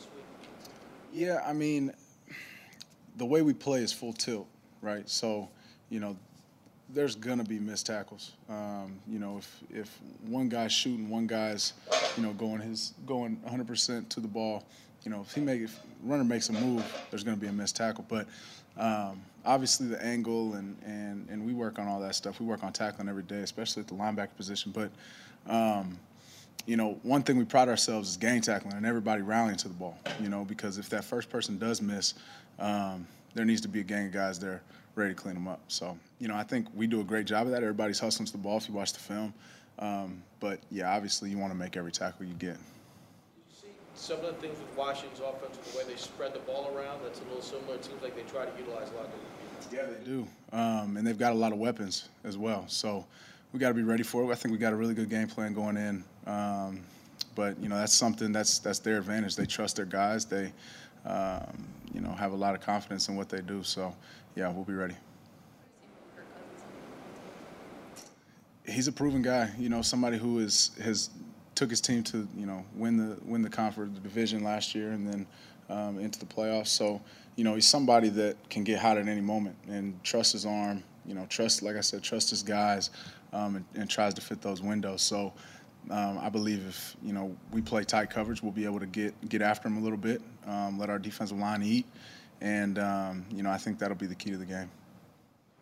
[0.00, 0.24] this week?
[1.12, 1.92] Yeah, I mean,
[3.16, 4.46] the way we play is full tilt,
[4.80, 5.08] right?
[5.08, 5.48] So,
[5.88, 6.16] you know,
[6.88, 8.32] there's gonna be missed tackles.
[8.48, 11.72] Um, you know, if if one guy's shooting, one guy's,
[12.16, 14.64] you know, going his going 100% to the ball,
[15.04, 17.76] you know, if he make if runner makes a move, there's gonna be a missed
[17.76, 18.04] tackle.
[18.08, 18.26] But
[18.76, 22.40] um, obviously the angle and and and we work on all that stuff.
[22.40, 24.72] We work on tackling every day, especially at the linebacker position.
[24.72, 24.90] But
[25.46, 25.98] um,
[26.66, 29.74] you know, one thing we pride ourselves is gang tackling and everybody rallying to the
[29.74, 29.98] ball.
[30.20, 32.14] You know, because if that first person does miss,
[32.58, 34.62] um, there needs to be a gang of guys there
[34.94, 35.60] ready to clean them up.
[35.68, 37.62] So, you know, I think we do a great job of that.
[37.62, 39.32] Everybody's hustling to the ball if you watch the film.
[39.78, 42.54] Um, but yeah, obviously you want to make every tackle you get.
[42.54, 42.58] Did
[43.48, 46.76] you see some of the things with Washington's offense, the way they spread the ball
[46.76, 47.00] around?
[47.02, 47.76] That's a little similar.
[47.76, 49.12] It seems like they try to utilize a lot of.
[49.72, 50.26] Yeah, they do.
[50.52, 52.64] Um, and they've got a lot of weapons as well.
[52.66, 53.06] So
[53.52, 54.30] we got to be ready for it.
[54.30, 56.04] I think we got a really good game plan going in.
[56.26, 56.82] Um,
[57.34, 59.36] but you know that's something that's that's their advantage.
[59.36, 60.24] They trust their guys.
[60.24, 60.52] They
[61.04, 63.62] um, you know have a lot of confidence in what they do.
[63.62, 63.94] So
[64.36, 64.96] yeah, we'll be ready.
[68.66, 69.50] He's a proven guy.
[69.58, 71.10] You know, somebody who is has
[71.54, 74.92] took his team to you know win the win the conference the division last year
[74.92, 75.26] and then
[75.68, 76.68] um, into the playoffs.
[76.68, 77.00] So
[77.36, 80.82] you know he's somebody that can get hot at any moment and trust his arm.
[81.06, 82.90] You know, trust like I said, trust his guys,
[83.32, 85.02] um, and, and tries to fit those windows.
[85.02, 85.32] So.
[85.90, 89.28] Um, I believe if you know we play tight coverage, we'll be able to get
[89.28, 91.86] get after them a little bit, um, let our defensive line eat,
[92.40, 94.70] and um, you know I think that'll be the key to the game.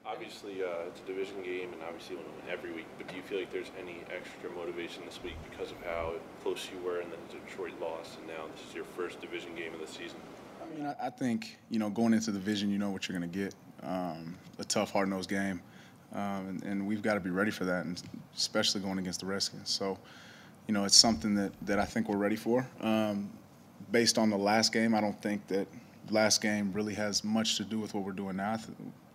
[0.04, 2.86] Obviously, uh, it's a division game, and obviously you want to win every week.
[2.96, 6.68] But do you feel like there's any extra motivation this week because of how close
[6.72, 9.80] you were, and then Detroit lost, and now this is your first division game of
[9.80, 10.18] the season?
[10.62, 13.18] I mean, I, I think you know going into the division, you know what you're
[13.18, 13.54] going to get.
[13.82, 15.62] Um, a tough, hard-nosed game.
[16.12, 18.02] Um, and, and, we've got to be ready for that, and
[18.34, 19.68] especially going against the Redskins.
[19.68, 19.98] So,
[20.66, 22.66] you know, it's something that, that I think we're ready for.
[22.80, 23.28] Um,
[23.92, 25.68] based on the last game, I don't think that
[26.10, 28.56] last game really has much to do with what we're doing now.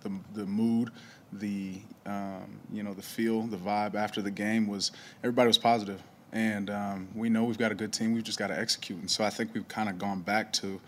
[0.02, 0.92] The, the mood,
[1.32, 4.92] the um, you know the feel, the vibe after the game was
[5.24, 6.02] everybody was positive,
[6.32, 8.14] and um, we know we've got a good team.
[8.14, 10.80] We've just got to execute, and so I think we've kind of gone back to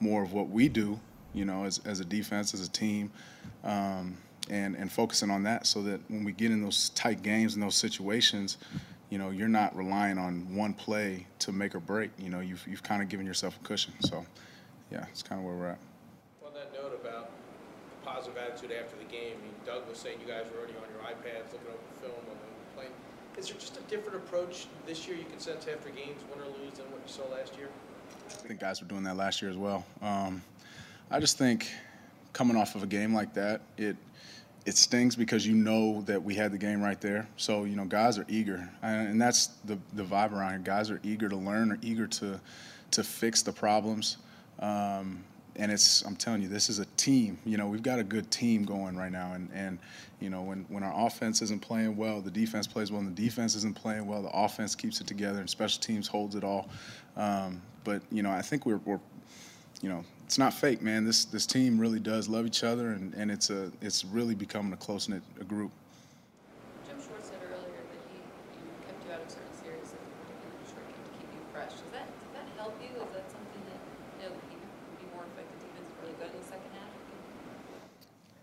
[0.00, 0.98] more of what we do,
[1.34, 3.10] you know, as, as a defense, as a team.
[3.64, 4.16] Um,
[4.50, 7.62] and, and focusing on that so that when we get in those tight games and
[7.62, 8.58] those situations,
[9.10, 12.10] you know, you're not relying on one play to make or break.
[12.18, 13.92] You know, you've, you've kind of given yourself a cushion.
[14.00, 14.26] So,
[14.92, 15.78] yeah, it's kind of where we're at.
[16.44, 17.30] On that note about
[17.90, 20.74] the positive attitude after the game, I mean, Doug was saying you guys were already
[20.74, 22.92] on your iPads looking over the film they were playing.
[23.38, 26.48] Is there just a different approach this year you can sense after games, win or
[26.58, 27.68] lose, than what you saw last year?
[28.28, 29.84] I think guys were doing that last year as well.
[30.02, 30.42] Um,
[31.10, 31.70] I just think
[32.32, 33.96] coming off of a game like that, it–
[34.68, 37.26] it stings because you know that we had the game right there.
[37.38, 40.58] So you know, guys are eager, and that's the the vibe around here.
[40.58, 42.38] Guys are eager to learn, are eager to
[42.90, 44.18] to fix the problems.
[44.58, 45.24] Um,
[45.56, 47.38] and it's I'm telling you, this is a team.
[47.46, 49.78] You know, we've got a good team going right now, and and
[50.20, 53.00] you know, when when our offense isn't playing well, the defense plays well.
[53.00, 56.34] And the defense isn't playing well, the offense keeps it together, and special teams holds
[56.34, 56.68] it all.
[57.16, 59.00] Um, but you know, I think we're, we're
[59.80, 61.06] you know, it's not fake, man.
[61.06, 64.74] This this team really does love each other, and, and it's a it's really becoming
[64.74, 65.72] a close knit group.
[66.86, 70.04] Jim Schwartz said earlier that he, he kept you out of certain series and
[70.68, 71.72] short game to keep you fresh.
[71.72, 72.92] Does that does that help you?
[72.92, 73.80] Is that something that
[74.20, 74.68] you know you can
[75.00, 76.92] be more effective defense really good in the second half?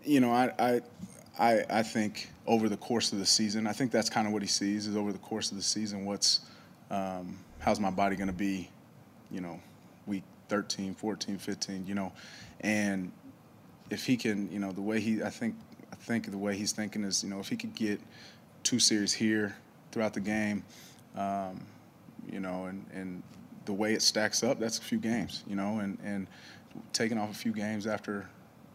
[0.02, 0.50] You know, I.
[0.58, 0.80] I
[1.38, 4.40] I, I think over the course of the season, I think that's kind of what
[4.40, 6.40] he sees is over the course of the season, what's
[6.90, 8.70] um, how's my body going to be,
[9.30, 9.60] you know,
[10.06, 12.12] week 13, 14, 15, you know,
[12.60, 13.12] and
[13.90, 15.54] if he can, you know, the way he, I think,
[15.92, 18.00] I think the way he's thinking is, you know, if he could get
[18.62, 19.56] two series here
[19.92, 20.64] throughout the game,
[21.16, 21.60] um,
[22.30, 23.22] you know, and, and
[23.64, 26.26] the way it stacks up, that's a few games, you know, and, and
[26.92, 28.28] taking off a few games after,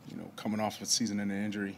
[0.10, 1.78] you know, coming off a season-ending injury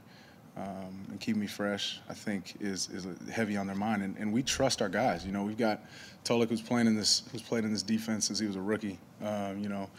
[0.55, 4.03] um, and keep me fresh, I think is is heavy on their mind.
[4.03, 5.25] And, and we trust our guys.
[5.25, 5.81] You know, we've got
[6.23, 8.99] Tulloch who's playing in this who's played in this defense since he was a rookie.
[9.23, 9.89] Um, you know,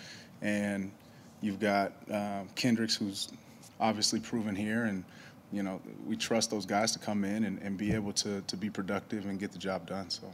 [0.42, 0.92] and
[1.40, 3.32] you've got um, Kendricks who's
[3.80, 5.04] obviously proven here, and
[5.52, 8.56] you know we trust those guys to come in and, and be able to to
[8.56, 10.08] be productive and get the job done.
[10.08, 10.30] So.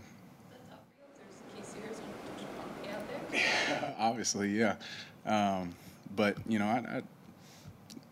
[3.98, 4.74] Obviously, yeah,
[5.26, 5.74] um,
[6.16, 7.02] but you know, I, I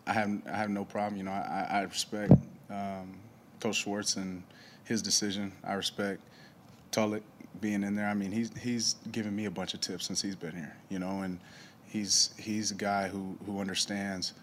[0.09, 1.17] I have I have no problem.
[1.17, 2.33] You know, I, I respect
[2.69, 3.15] um,
[3.59, 4.43] Coach Schwartz and
[4.85, 5.51] his decision.
[5.63, 6.19] I respect
[6.91, 7.23] Tulloch
[7.61, 8.07] being in there.
[8.07, 10.75] I mean, he's he's given me a bunch of tips since he's been here.
[10.89, 11.39] You know, and
[11.85, 14.33] he's he's a guy who who understands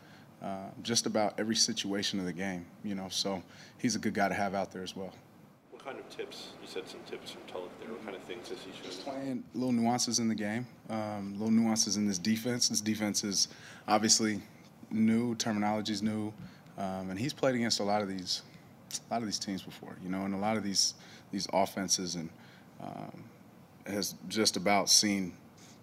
[0.41, 2.65] uh, just about every situation of the game.
[2.85, 3.43] You know, so
[3.79, 5.13] he's a good guy to have out there as well.
[5.73, 8.51] What kind of tips, you said some tips from Tulloch there, what kind of things
[8.51, 9.15] is he Just shown?
[9.15, 12.69] playing little nuances in the game, um, little nuances in this defense.
[12.69, 13.49] This defense is
[13.87, 14.41] obviously
[14.91, 16.33] new, terminology's new,
[16.79, 18.43] um, and he's played against a lot of these,
[19.11, 20.95] a lot of these teams before, you know, and a lot of these
[21.33, 22.31] these offenses, and
[22.81, 23.25] um,
[23.87, 25.33] has just about seen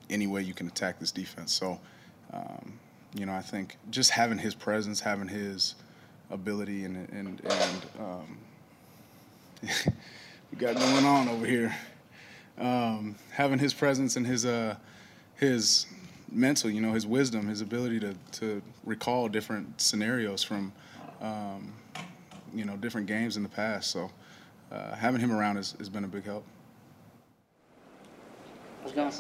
[0.10, 1.52] any way you can attack this defense.
[1.52, 1.80] So,
[2.32, 2.80] um,
[3.14, 5.76] you know, I think just having his presence, having his
[6.30, 8.38] ability, and and and um,
[10.52, 11.76] we got going on over here
[12.58, 14.76] um, having his presence and his uh,
[15.36, 15.86] his
[16.34, 20.74] mental, you know, his wisdom, his ability to to recall different scenarios from
[21.22, 21.74] um,
[22.54, 23.92] you know different games in the past.
[23.92, 24.12] So
[24.72, 26.44] uh, having him around has, has been a big help.
[28.82, 29.14] How's it going?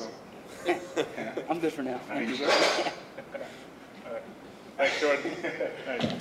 [1.49, 1.99] I'm good for now.
[2.07, 2.47] Thank you.
[4.77, 5.31] Thanks, Jordan.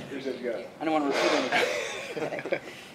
[0.07, 0.67] Appreciate you guys.
[0.81, 1.33] I don't want to repeat
[2.17, 2.61] anything.